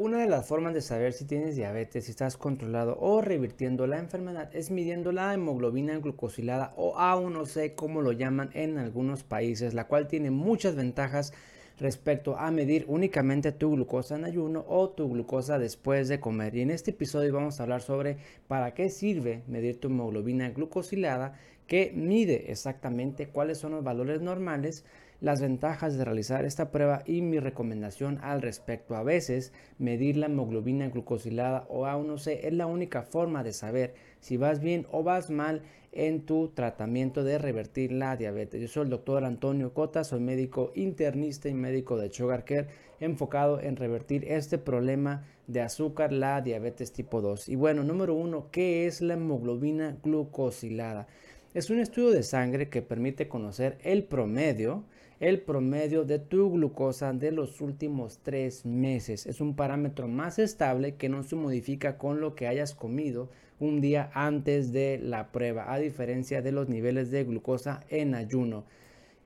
[0.00, 3.98] Una de las formas de saber si tienes diabetes, si estás controlado o revirtiendo la
[3.98, 9.88] enfermedad es midiendo la hemoglobina glucosilada o A1C como lo llaman en algunos países, la
[9.88, 11.34] cual tiene muchas ventajas
[11.78, 16.56] respecto a medir únicamente tu glucosa en ayuno o tu glucosa después de comer.
[16.56, 18.16] Y en este episodio vamos a hablar sobre
[18.48, 21.34] para qué sirve medir tu hemoglobina glucosilada,
[21.66, 24.82] que mide exactamente cuáles son los valores normales
[25.20, 28.96] las ventajas de realizar esta prueba y mi recomendación al respecto.
[28.96, 34.36] A veces, medir la hemoglobina glucosilada o A1C es la única forma de saber si
[34.36, 38.60] vas bien o vas mal en tu tratamiento de revertir la diabetes.
[38.60, 42.68] Yo soy el doctor Antonio Cota, soy médico internista y médico de Sugar Care
[43.00, 47.48] enfocado en revertir este problema de azúcar, la diabetes tipo 2.
[47.48, 51.08] Y bueno, número uno, ¿qué es la hemoglobina glucosilada?
[51.52, 54.84] Es un estudio de sangre que permite conocer el promedio
[55.20, 59.26] el promedio de tu glucosa de los últimos tres meses.
[59.26, 63.82] Es un parámetro más estable que no se modifica con lo que hayas comido un
[63.82, 68.64] día antes de la prueba, a diferencia de los niveles de glucosa en ayuno.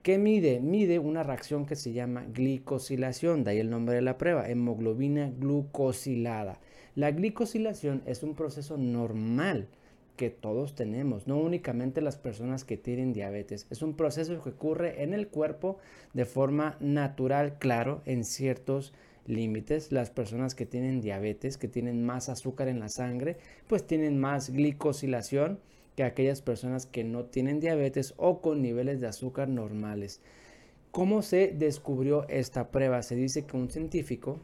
[0.03, 0.59] ¿Qué mide?
[0.59, 5.31] Mide una reacción que se llama glicosilación, de ahí el nombre de la prueba, hemoglobina
[5.39, 6.59] glucosilada.
[6.95, 9.69] La glicosilación es un proceso normal
[10.15, 13.67] que todos tenemos, no únicamente las personas que tienen diabetes.
[13.69, 15.77] Es un proceso que ocurre en el cuerpo
[16.13, 18.93] de forma natural, claro, en ciertos
[19.25, 19.91] límites.
[19.91, 24.49] Las personas que tienen diabetes, que tienen más azúcar en la sangre, pues tienen más
[24.49, 25.59] glicosilación
[25.95, 30.21] que aquellas personas que no tienen diabetes o con niveles de azúcar normales.
[30.91, 33.01] ¿Cómo se descubrió esta prueba?
[33.03, 34.39] Se dice que un científico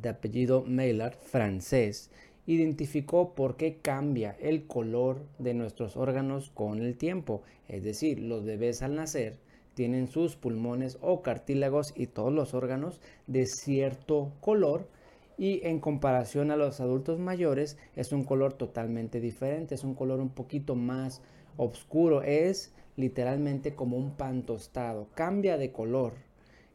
[0.00, 2.10] de apellido Maillard, francés,
[2.48, 7.42] identificó por qué cambia el color de nuestros órganos con el tiempo.
[7.68, 9.36] Es decir, los bebés al nacer
[9.74, 14.88] tienen sus pulmones o cartílagos y todos los órganos de cierto color
[15.36, 20.18] y en comparación a los adultos mayores es un color totalmente diferente, es un color
[20.18, 21.20] un poquito más
[21.58, 26.14] oscuro, es literalmente como un pan tostado, cambia de color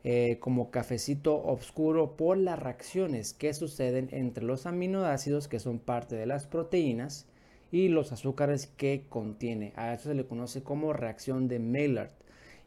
[0.05, 6.17] eh, como cafecito oscuro por las reacciones que suceden entre los aminoácidos que son parte
[6.17, 7.25] de las proteínas
[7.71, 9.71] y los azúcares que contiene.
[9.77, 12.11] A eso se le conoce como reacción de Maillard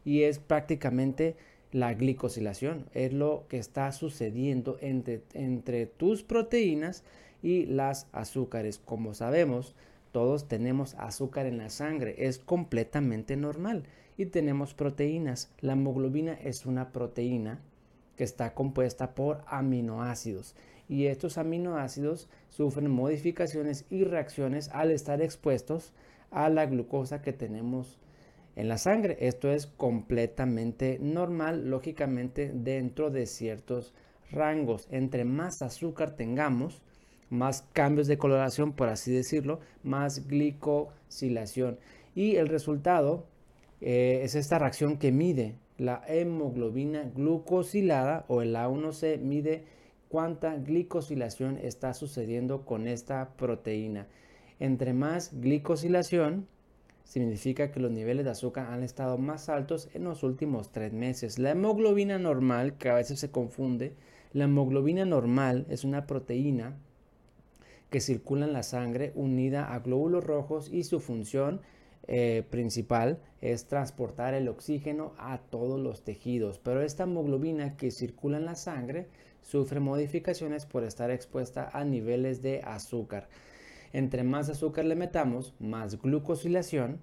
[0.03, 1.35] y es prácticamente
[1.71, 2.89] la glicosilación.
[2.93, 7.03] Es lo que está sucediendo entre, entre tus proteínas
[7.43, 8.79] y las azúcares.
[8.79, 9.75] Como sabemos,
[10.11, 13.83] todos tenemos azúcar en la sangre, es completamente normal
[14.17, 15.51] y tenemos proteínas.
[15.61, 17.61] La hemoglobina es una proteína
[18.15, 20.55] que está compuesta por aminoácidos
[20.89, 25.93] y estos aminoácidos sufren modificaciones y reacciones al estar expuestos
[26.31, 27.99] a la glucosa que tenemos
[28.55, 29.17] en la sangre.
[29.19, 33.93] Esto es completamente normal, lógicamente dentro de ciertos
[34.31, 34.87] rangos.
[34.89, 36.81] Entre más azúcar tengamos,
[37.29, 41.77] más cambios de coloración, por así decirlo, más glicosilación.
[42.15, 43.27] Y el resultado
[43.81, 49.63] eh, es esta reacción que mide la hemoglobina glucosilada o el A1C mide
[50.09, 54.07] cuánta glicosilación está sucediendo con esta proteína.
[54.59, 56.47] Entre más glicosilación,
[57.03, 61.39] significa que los niveles de azúcar han estado más altos en los últimos tres meses.
[61.39, 63.93] La hemoglobina normal, que a veces se confunde,
[64.33, 66.75] la hemoglobina normal es una proteína
[67.89, 71.61] que circula en la sangre unida a glóbulos rojos y su función
[72.07, 78.37] eh, principal es transportar el oxígeno a todos los tejidos, pero esta hemoglobina que circula
[78.37, 79.07] en la sangre
[79.41, 83.27] sufre modificaciones por estar expuesta a niveles de azúcar.
[83.91, 86.99] Entre más azúcar le metamos, más glucosilación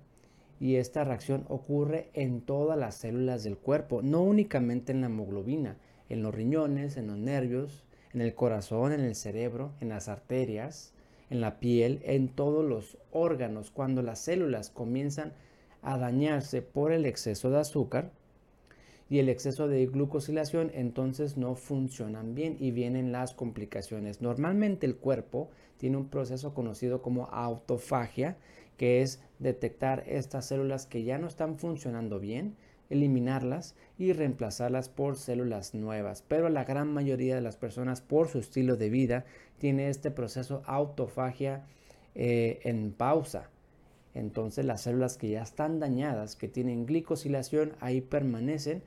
[0.58, 5.76] y esta reacción ocurre en todas las células del cuerpo, no únicamente en la hemoglobina,
[6.08, 7.84] en los riñones, en los nervios,
[8.14, 10.93] en el corazón, en el cerebro, en las arterias,
[11.34, 13.70] en la piel, en todos los órganos.
[13.70, 15.32] Cuando las células comienzan
[15.82, 18.12] a dañarse por el exceso de azúcar
[19.10, 24.22] y el exceso de glucosilación, entonces no funcionan bien y vienen las complicaciones.
[24.22, 28.38] Normalmente el cuerpo tiene un proceso conocido como autofagia,
[28.78, 32.56] que es detectar estas células que ya no están funcionando bien,
[32.94, 36.24] eliminarlas y reemplazarlas por células nuevas.
[36.26, 39.24] Pero la gran mayoría de las personas por su estilo de vida
[39.58, 41.66] tiene este proceso autofagia
[42.14, 43.50] eh, en pausa.
[44.14, 48.82] Entonces las células que ya están dañadas, que tienen glicosilación, ahí permanecen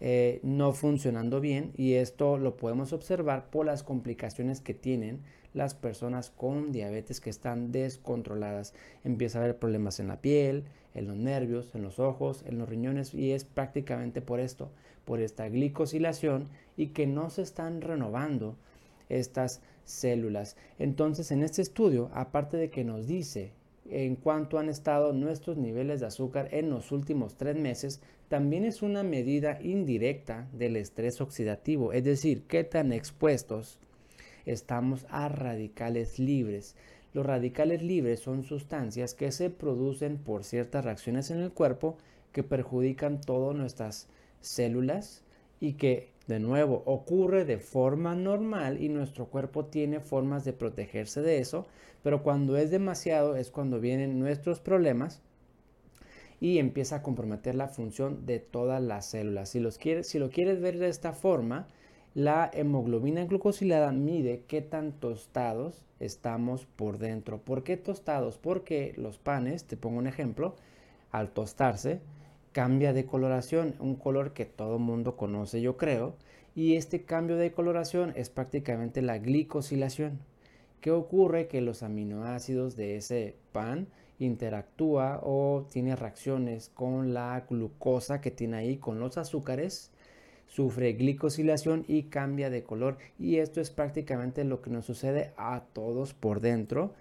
[0.00, 5.20] eh, no funcionando bien y esto lo podemos observar por las complicaciones que tienen
[5.54, 8.74] las personas con diabetes que están descontroladas.
[9.04, 12.68] Empieza a haber problemas en la piel, en los nervios, en los ojos, en los
[12.68, 14.70] riñones y es prácticamente por esto,
[15.04, 18.56] por esta glicosilación y que no se están renovando
[19.08, 20.56] estas células.
[20.78, 23.52] Entonces, en este estudio, aparte de que nos dice
[23.90, 28.80] en cuánto han estado nuestros niveles de azúcar en los últimos tres meses, también es
[28.80, 33.78] una medida indirecta del estrés oxidativo, es decir, qué tan expuestos
[34.46, 36.74] estamos a radicales libres.
[37.14, 41.96] Los radicales libres son sustancias que se producen por ciertas reacciones en el cuerpo
[42.32, 44.08] que perjudican todas nuestras
[44.40, 45.22] células
[45.60, 51.20] y que de nuevo ocurre de forma normal y nuestro cuerpo tiene formas de protegerse
[51.20, 51.66] de eso,
[52.02, 55.20] pero cuando es demasiado es cuando vienen nuestros problemas
[56.40, 59.50] y empieza a comprometer la función de todas las células.
[59.50, 59.60] Si,
[60.18, 61.68] lo quieres ver de esta forma,
[62.14, 67.38] la hemoglobina glucosilada mide qué tan tostados estamos por dentro.
[67.38, 68.36] ¿Por qué tostados?
[68.38, 70.56] Porque los panes, te pongo un ejemplo,
[71.10, 72.00] al tostarse,
[72.52, 76.14] cambia de coloración, un color que todo mundo conoce yo creo,
[76.54, 80.18] y este cambio de coloración es prácticamente la glicosilación.
[80.82, 81.48] ¿Qué ocurre?
[81.48, 83.86] Que los aminoácidos de ese pan
[84.18, 89.90] interactúa o tiene reacciones con la glucosa que tiene ahí, con los azúcares,
[90.52, 92.98] sufre glicosilación y cambia de color.
[93.18, 96.92] Y esto es prácticamente lo que nos sucede a todos por dentro.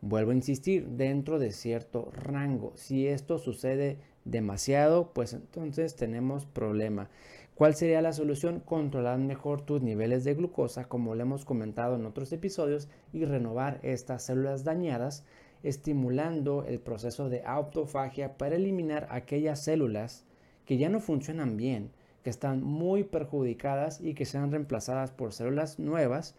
[0.00, 2.72] Vuelvo a insistir, dentro de cierto rango.
[2.74, 7.10] Si esto sucede demasiado, pues entonces tenemos problema.
[7.54, 8.60] ¿Cuál sería la solución?
[8.60, 13.78] Controlar mejor tus niveles de glucosa, como lo hemos comentado en otros episodios, y renovar
[13.82, 15.26] estas células dañadas,
[15.62, 20.24] estimulando el proceso de autofagia para eliminar aquellas células
[20.64, 21.90] que ya no funcionan bien,
[22.26, 26.34] que están muy perjudicadas y que sean reemplazadas por células nuevas.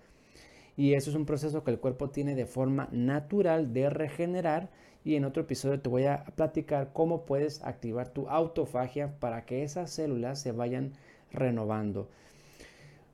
[0.75, 4.69] Y eso es un proceso que el cuerpo tiene de forma natural de regenerar.
[5.05, 9.63] Y en otro episodio te voy a platicar cómo puedes activar tu autofagia para que
[9.63, 10.91] esas células se vayan
[11.31, 12.09] renovando.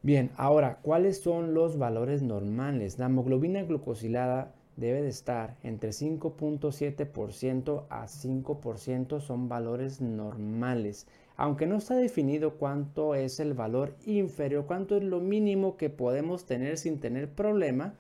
[0.02, 2.98] Bien, ahora, ¿cuáles son los valores normales?
[2.98, 11.06] La hemoglobina glucosilada debe de estar entre 5.7% a 5% son valores normales
[11.44, 16.46] aunque no está definido cuánto es el valor inferior, cuánto es lo mínimo que podemos
[16.46, 17.96] tener sin tener problema,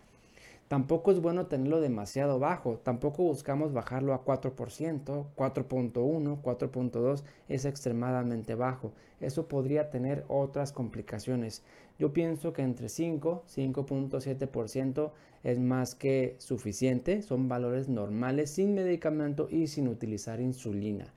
[0.69, 4.55] tampoco es bueno tenerlo demasiado bajo, tampoco buscamos bajarlo a 4%,
[5.35, 8.93] 4.1, 4.2 es extremadamente bajo.
[9.19, 11.63] Eso podría tener otras complicaciones.
[11.99, 15.11] Yo pienso que entre 5, 5.7%
[15.43, 21.13] es más que suficiente, son valores normales sin medicamento y sin utilizar insulina.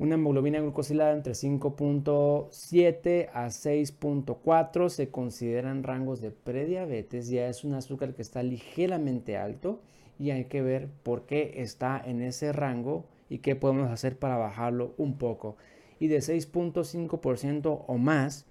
[0.00, 7.28] Una hemoglobina glucosilada entre 5.7 a 6.4 se consideran rangos de prediabetes.
[7.28, 9.82] Ya es un azúcar que está ligeramente alto
[10.18, 14.38] y hay que ver por qué está en ese rango y qué podemos hacer para
[14.38, 15.58] bajarlo un poco.
[15.98, 18.46] Y de 6.5% o más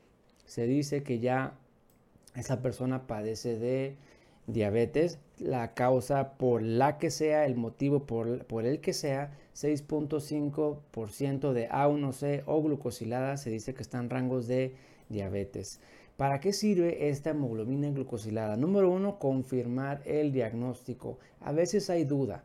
[0.45, 1.57] se dice que ya
[2.35, 3.95] esa persona padece de
[4.53, 11.53] diabetes, la causa por la que sea, el motivo por, por el que sea, 6.5%
[11.53, 14.75] de A1C o glucosilada se dice que está en rangos de
[15.09, 15.79] diabetes.
[16.17, 18.57] ¿Para qué sirve esta hemoglobina glucosilada?
[18.57, 21.17] Número uno, confirmar el diagnóstico.
[21.39, 22.43] A veces hay duda.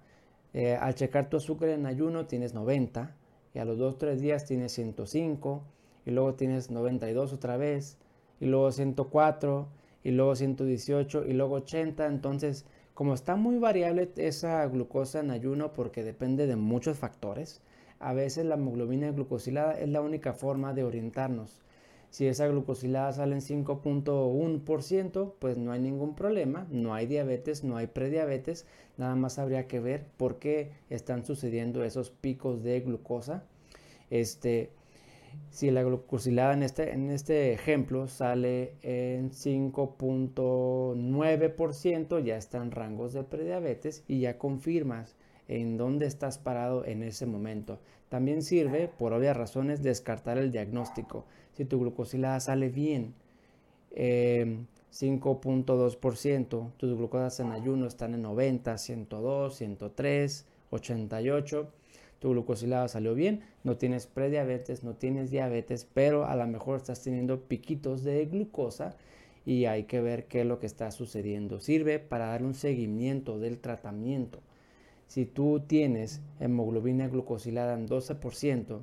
[0.53, 3.17] Eh, al checar tu azúcar en ayuno tienes 90
[3.53, 5.63] y a los 2-3 días tienes 105
[6.07, 7.99] y luego tienes 92 otra vez
[8.41, 9.67] y luego 104
[10.05, 12.07] y luego 118 y luego 80.
[12.07, 17.61] Entonces, como está muy variable esa glucosa en ayuno porque depende de muchos factores,
[17.99, 21.63] a veces la hemoglobina glucosilada es la única forma de orientarnos.
[22.11, 27.77] Si esa glucosilada sale en 5.1%, pues no hay ningún problema, no hay diabetes, no
[27.77, 33.43] hay prediabetes, nada más habría que ver por qué están sucediendo esos picos de glucosa.
[34.11, 34.71] Este,
[35.51, 43.13] si la glucosilada en este, en este ejemplo sale en 5.9%, ya está en rangos
[43.13, 45.15] de prediabetes y ya confirmas
[45.49, 47.81] en dónde estás parado en ese momento.
[48.09, 51.25] También sirve, por obvias razones, descartar el diagnóstico.
[51.53, 53.15] Si tu glucosilada sale bien,
[53.95, 61.73] 5.2%, em, tus glucosas en ayuno están en 90, 102, 103, 88
[62.19, 67.03] tu glucosilada salió bien, no tienes prediabetes, no tienes diabetes, pero a lo mejor estás
[67.03, 68.97] teniendo piquitos de glucosa
[69.45, 71.61] y hay que ver qué es lo que está sucediendo.
[71.61, 74.41] Sirve para dar un seguimiento del tratamiento.
[75.07, 78.81] Si tú tienes hemoglobina glucosilada en 12%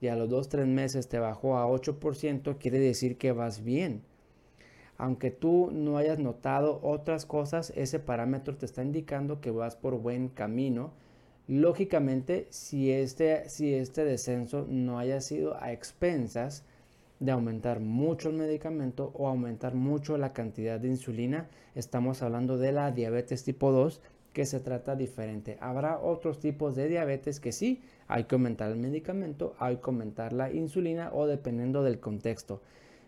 [0.00, 4.02] y a los 2-3 meses te bajó a 8%, quiere decir que vas bien.
[4.96, 9.98] Aunque tú no hayas notado otras cosas, ese parámetro te está indicando que vas por
[9.98, 10.92] buen camino
[11.48, 16.62] Lógicamente, si este, si este descenso no haya sido a expensas
[17.20, 21.48] de aumentar mucho el medicamento o aumentar mucho la cantidad de insulina.
[21.74, 24.00] Estamos hablando de la diabetes tipo 2
[24.32, 25.56] que se trata diferente.
[25.60, 30.32] Habrá otros tipos de diabetes que sí, hay que aumentar el medicamento, hay que aumentar
[30.32, 32.60] la insulina o dependiendo del contexto.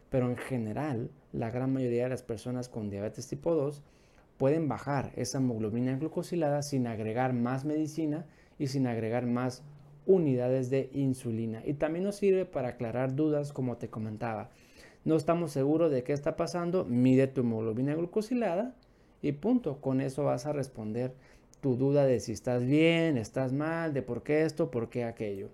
[0.09, 3.83] Pero en general, la gran mayoría de las personas con diabetes tipo 2
[4.41, 8.25] pueden bajar esa hemoglobina glucosilada sin agregar más medicina
[8.59, 9.63] y sin agregar más
[10.07, 11.63] unidades de insulina.
[11.67, 14.49] Y también nos sirve para aclarar dudas, como te comentaba.
[15.05, 18.75] No estamos seguros de qué está pasando, mide tu hemoglobina glucosilada
[19.21, 19.79] y punto.
[19.83, 21.13] Con eso vas a responder
[21.61, 25.51] tu duda de si estás bien, estás mal, de por qué esto, por qué aquello.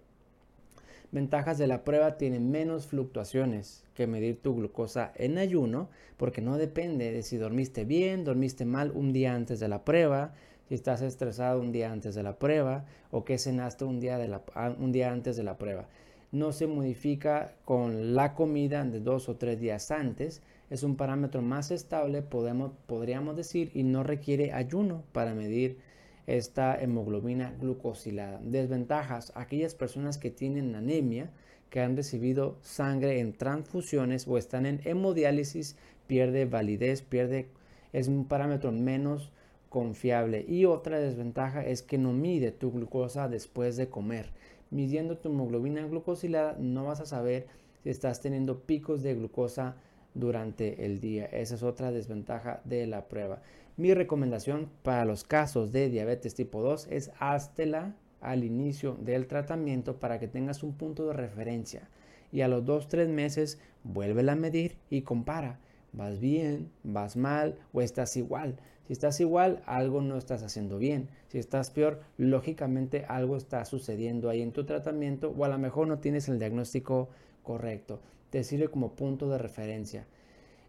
[1.12, 6.58] Ventajas de la prueba tienen menos fluctuaciones que medir tu glucosa en ayuno, porque no
[6.58, 10.34] depende de si dormiste bien, dormiste mal un día antes de la prueba,
[10.68, 14.26] si estás estresado un día antes de la prueba o que cenaste un día, de
[14.28, 14.42] la,
[14.78, 15.86] un día antes de la prueba.
[16.32, 20.42] No se modifica con la comida de dos o tres días antes.
[20.70, 25.78] Es un parámetro más estable, podemos, podríamos decir, y no requiere ayuno para medir
[26.26, 28.40] esta hemoglobina glucosilada.
[28.42, 31.30] Desventajas, aquellas personas que tienen anemia,
[31.70, 37.48] que han recibido sangre en transfusiones o están en hemodiálisis, pierde validez, pierde,
[37.92, 39.30] es un parámetro menos
[39.68, 40.44] confiable.
[40.48, 44.30] Y otra desventaja es que no mide tu glucosa después de comer.
[44.70, 47.46] Midiendo tu hemoglobina glucosilada no vas a saber
[47.82, 49.76] si estás teniendo picos de glucosa
[50.16, 51.26] durante el día.
[51.26, 53.42] Esa es otra desventaja de la prueba.
[53.76, 60.00] Mi recomendación para los casos de diabetes tipo 2 es háztela al inicio del tratamiento
[60.00, 61.88] para que tengas un punto de referencia
[62.32, 65.60] y a los 2-3 meses vuélvela a medir y compara.
[65.92, 66.70] ¿Vas bien?
[66.82, 67.58] ¿Vas mal?
[67.72, 68.56] ¿O estás igual?
[68.86, 71.08] Si estás igual, algo no estás haciendo bien.
[71.28, 75.88] Si estás peor, lógicamente algo está sucediendo ahí en tu tratamiento o a lo mejor
[75.88, 77.08] no tienes el diagnóstico
[77.42, 78.00] correcto.
[78.36, 80.04] Te sirve como punto de referencia.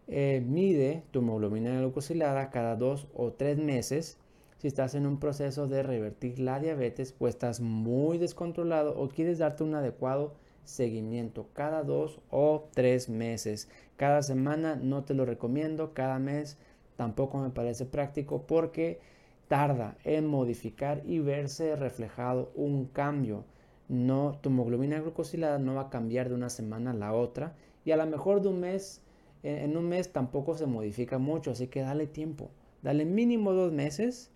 [0.06, 4.16] Eh, mide tu hemoglobina glucosilada cada dos o tres meses.
[4.56, 9.36] Si estás en un proceso de revertir la diabetes o estás muy descontrolado o quieres
[9.36, 10.32] darte un adecuado
[10.64, 13.68] seguimiento cada dos o tres meses.
[13.98, 16.56] Cada semana no te lo recomiendo, cada mes
[16.96, 18.98] tampoco me parece práctico porque
[19.46, 23.44] tarda en modificar y verse reflejado un cambio.
[23.88, 27.54] No, tu hemoglobina glucosilada no va a cambiar de una semana a la otra
[27.84, 29.00] y a lo mejor de un mes,
[29.42, 32.50] en un mes tampoco se modifica mucho, así que dale tiempo,
[32.82, 34.30] dale mínimo dos meses,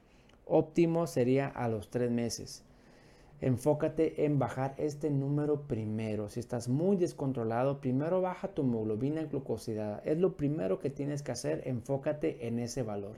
[0.46, 2.64] óptimo sería a los tres meses.
[3.42, 6.28] Enfócate en bajar este número primero.
[6.28, 10.00] Si estás muy descontrolado, primero baja tu hemoglobina glucosidada.
[10.04, 11.62] Es lo primero que tienes que hacer.
[11.66, 13.16] Enfócate en ese valor.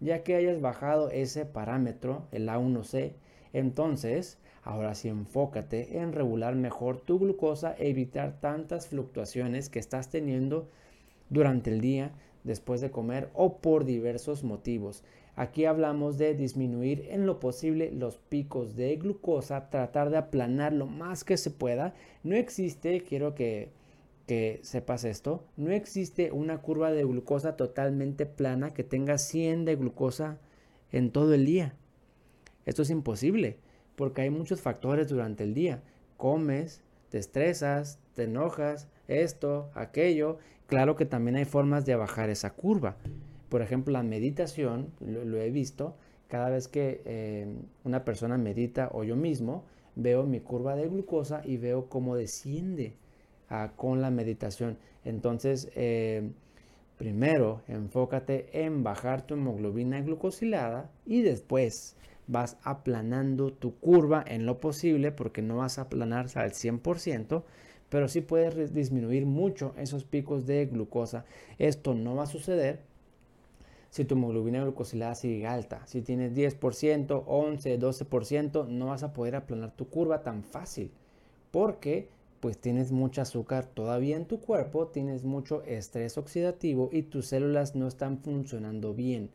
[0.00, 3.12] Ya que hayas bajado ese parámetro, el A1C,
[3.52, 10.68] entonces ahora sí enfócate en regular mejor tu glucosa, evitar tantas fluctuaciones que estás teniendo
[11.28, 12.12] durante el día
[12.44, 15.04] después de comer o por diversos motivos.
[15.36, 20.86] Aquí hablamos de disminuir en lo posible los picos de glucosa, tratar de aplanar lo
[20.86, 21.94] más que se pueda.
[22.24, 23.70] No existe, quiero que,
[24.62, 30.38] sepas esto, no existe una curva de glucosa totalmente plana que tenga 100 de glucosa
[30.92, 31.74] en todo el día.
[32.66, 33.56] Esto es imposible
[34.00, 35.82] porque hay muchos factores durante el día.
[36.16, 36.80] Comes,
[37.10, 40.38] te estresas, te enojas, esto, aquello.
[40.68, 42.96] Claro que también hay formas de bajar esa curva.
[43.50, 45.96] Por ejemplo, la meditación, lo, he visto,
[46.28, 47.46] cada vez que eh,
[47.84, 49.66] una persona medita o yo mismo,
[49.96, 52.94] veo mi curva de glucosa y veo cómo desciende
[53.50, 54.78] ah, con la meditación.
[55.04, 56.30] Entonces, eh,
[56.96, 61.98] primero enfócate en bajar tu hemoglobina glucosilada y después
[62.30, 67.42] vas aplanando tu curva en lo posible porque no vas a aplanar al 100%,
[67.88, 71.24] pero sí puedes disminuir mucho esos picos de glucosa.
[71.58, 72.80] Esto no va a suceder
[73.90, 75.84] si tu hemoglobina glucosilada sigue alta.
[75.86, 80.92] Si tienes 10%, 11, 12%, no vas a poder aplanar tu curva tan fácil
[81.50, 82.08] porque
[82.38, 87.74] pues tienes mucho azúcar todavía en tu cuerpo, tienes mucho estrés oxidativo y tus células
[87.74, 89.30] no están funcionando bien.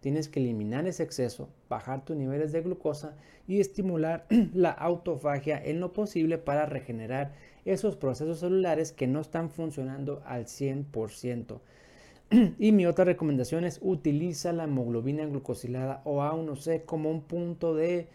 [0.00, 3.16] Tienes que eliminar ese exceso, bajar tus niveles de glucosa
[3.46, 7.32] y estimular la autofagia en lo posible para regenerar
[7.66, 11.60] esos procesos celulares que no están funcionando al 100%.
[12.58, 18.08] y mi otra recomendación es utiliza la hemoglobina glucosilada o A1C como un punto de,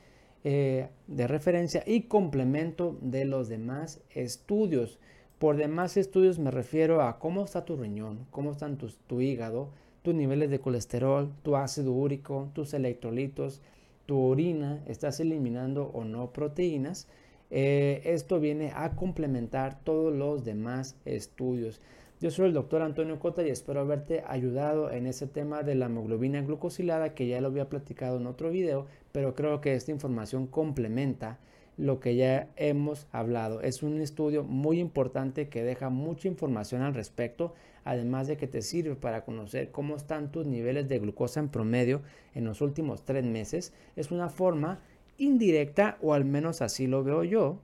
[0.43, 4.99] eh, de referencia y complemento de los demás estudios.
[5.37, 9.69] Por demás estudios me refiero a cómo está tu riñón, cómo están tu hígado,
[10.05, 13.63] tus niveles de colesterol, tu ácido úrico, tus electrolitos,
[14.05, 17.07] tu orina, estás eliminando o no proteínas.
[17.49, 21.81] eh, esto viene a complementar todos los demás estudios.
[22.21, 25.87] Yo soy el doctor Antonio Cota y espero haberte ayudado en ese tema de la
[25.87, 30.45] hemoglobina glucosilada que ya lo había platicado en otro video, pero creo que esta información
[30.45, 31.39] complementa
[31.77, 33.61] lo que ya hemos hablado.
[33.61, 37.53] Es un estudio muy importante que deja mucha información al respecto,
[37.85, 42.01] además de que te sirve para conocer cómo están tus niveles de glucosa en promedio
[42.33, 43.71] en los últimos tres meses.
[43.95, 44.81] Es una forma
[45.17, 47.61] indirecta, o al menos así lo veo yo,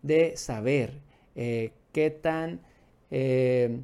[0.00, 1.00] de saber
[1.34, 2.60] eh, qué tan
[3.10, 3.82] eh,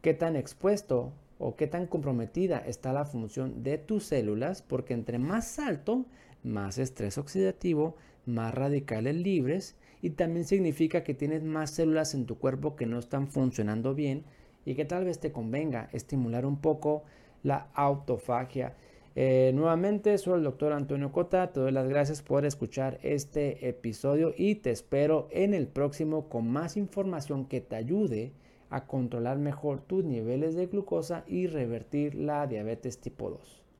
[0.00, 5.18] qué tan expuesto o qué tan comprometida está la función de tus células, porque entre
[5.18, 6.04] más alto,
[6.42, 12.38] más estrés oxidativo, más radicales libres, y también significa que tienes más células en tu
[12.38, 14.24] cuerpo que no están funcionando bien
[14.64, 17.04] y que tal vez te convenga estimular un poco
[17.42, 18.74] la autofagia.
[19.16, 24.34] Eh, nuevamente, soy el doctor Antonio Cota, te doy las gracias por escuchar este episodio
[24.36, 28.32] y te espero en el próximo con más información que te ayude
[28.70, 33.63] a controlar mejor tus niveles de glucosa y revertir la diabetes tipo 2.